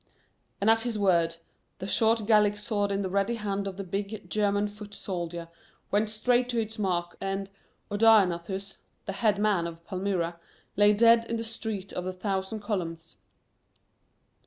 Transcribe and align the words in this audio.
and 0.59 0.67
at 0.67 0.81
his 0.81 0.97
word 0.97 1.35
the 1.77 1.85
short 1.85 2.25
Gallic 2.25 2.57
sword 2.57 2.91
in 2.91 3.03
the 3.03 3.09
ready 3.11 3.35
hand 3.35 3.67
of 3.67 3.77
the 3.77 3.83
big 3.83 4.27
German 4.27 4.67
foot 4.67 4.95
soldier 4.95 5.47
went 5.91 6.09
straight 6.09 6.49
to 6.49 6.59
its 6.59 6.79
mark 6.79 7.15
and 7.21 7.51
Odaenathus, 7.91 8.77
the 9.05 9.13
"head 9.13 9.37
man" 9.37 9.67
of 9.67 9.85
Palmyra, 9.85 10.39
lay 10.75 10.91
dead 10.91 11.25
in 11.25 11.37
the 11.37 11.43
Street 11.43 11.93
of 11.93 12.03
the 12.03 12.13
Thousand 12.13 12.61
Columns. 12.61 13.17